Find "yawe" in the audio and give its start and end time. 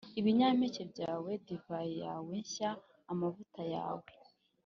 2.03-2.33, 3.73-4.07